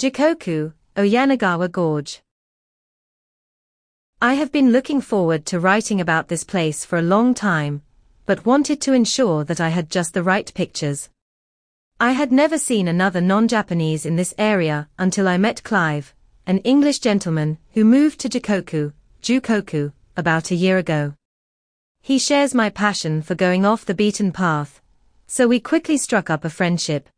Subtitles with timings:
[0.00, 2.22] Jikoku, Oyanagawa Gorge.
[4.22, 7.82] I have been looking forward to writing about this place for a long time,
[8.24, 11.10] but wanted to ensure that I had just the right pictures.
[12.00, 16.14] I had never seen another non-Japanese in this area until I met Clive,
[16.46, 21.12] an English gentleman who moved to Jikoku, Jukoku, about a year ago.
[22.00, 24.80] He shares my passion for going off the beaten path,
[25.26, 27.10] so we quickly struck up a friendship.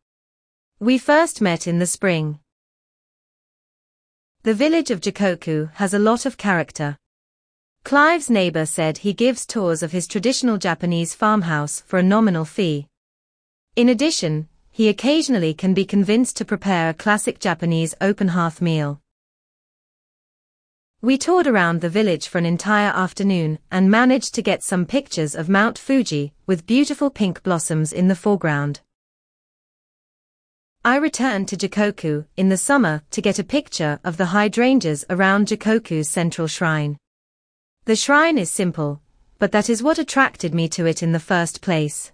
[0.80, 2.40] We first met in the spring.
[4.44, 6.96] The village of Jikoku has a lot of character.
[7.84, 12.88] Clive's neighbor said he gives tours of his traditional Japanese farmhouse for a nominal fee.
[13.76, 19.00] In addition, he occasionally can be convinced to prepare a classic Japanese open hearth meal.
[21.00, 25.36] We toured around the village for an entire afternoon and managed to get some pictures
[25.36, 28.80] of Mount Fuji with beautiful pink blossoms in the foreground.
[30.84, 35.46] I returned to Jokoku in the summer to get a picture of the hydrangeas around
[35.46, 36.98] Jokoku's central shrine.
[37.84, 39.00] The shrine is simple,
[39.38, 42.10] but that is what attracted me to it in the first place.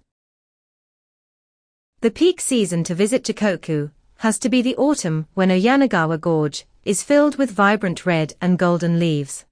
[2.01, 7.01] The peak season to visit Jokoku has to be the autumn when Oyanagawa Gorge is
[7.01, 9.45] filled with vibrant red and golden leaves.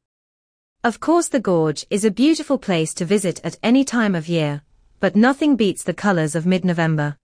[0.83, 4.61] Of course the gorge is a beautiful place to visit at any time of year,
[4.99, 7.17] but nothing beats the colors of mid-November.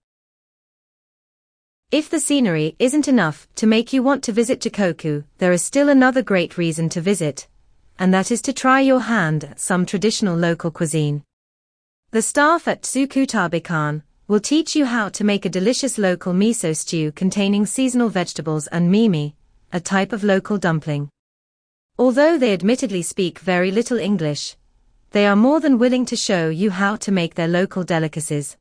[1.94, 5.90] If the scenery isn't enough to make you want to visit Tokoku, there is still
[5.90, 7.48] another great reason to visit,
[8.00, 11.24] and that is to try your hand at some traditional local cuisine.
[12.10, 17.12] The staff at Tsukutabekan will teach you how to make a delicious local miso stew
[17.12, 19.36] containing seasonal vegetables and mimi,
[19.72, 21.10] a type of local dumpling.
[22.00, 24.58] Although they admittedly speak very little English,
[25.12, 28.58] they are more than willing to show you how to make their local delicacies.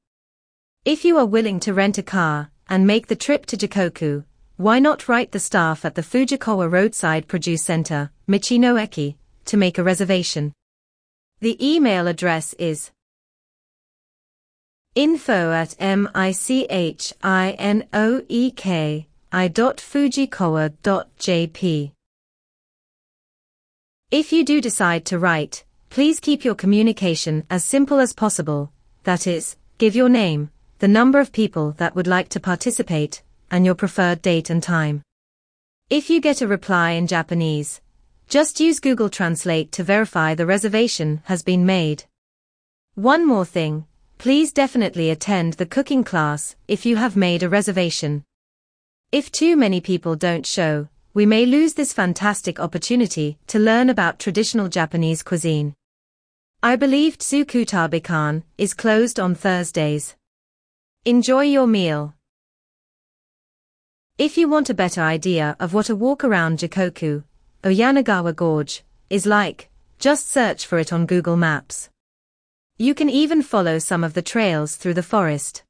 [0.84, 4.24] If you are willing to rent a car and make the trip to Jikoku,
[4.56, 9.78] why not write the staff at the Fujikawa Roadside Produce Center, Michino Eki, to make
[9.78, 10.52] a reservation?
[11.40, 12.90] The email address is
[14.94, 16.52] info at michinoek.
[24.10, 28.70] If you do decide to write, please keep your communication as simple as possible,
[29.04, 30.50] that is, give your name,
[30.82, 33.22] the number of people that would like to participate,
[33.52, 35.00] and your preferred date and time.
[35.88, 37.80] If you get a reply in Japanese,
[38.28, 42.02] just use Google Translate to verify the reservation has been made.
[42.96, 43.86] One more thing,
[44.18, 48.24] please definitely attend the cooking class if you have made a reservation.
[49.12, 54.18] If too many people don't show, we may lose this fantastic opportunity to learn about
[54.18, 55.76] traditional Japanese cuisine.
[56.60, 60.16] I believe Tsukutabekan is closed on Thursdays.
[61.04, 62.14] Enjoy your meal.
[64.18, 67.24] If you want a better idea of what a walk around Jikoku,
[67.64, 69.68] Oyanagawa Gorge, is like,
[69.98, 71.90] just search for it on Google Maps.
[72.78, 75.64] You can even follow some of the trails through the forest.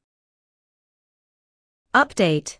[1.94, 2.58] Update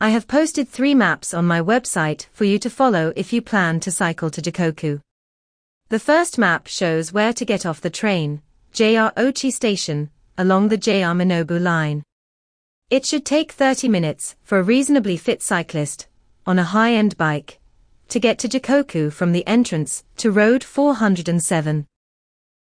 [0.00, 3.78] I have posted three maps on my website for you to follow if you plan
[3.80, 5.02] to cycle to Jikoku.
[5.90, 8.40] The first map shows where to get off the train,
[8.72, 10.08] JR Ochi Station,
[10.40, 12.02] along the JR Minobu line.
[12.88, 16.08] It should take 30 minutes for a reasonably fit cyclist,
[16.46, 17.60] on a high-end bike,
[18.08, 21.86] to get to Jikoku from the entrance to Road 407.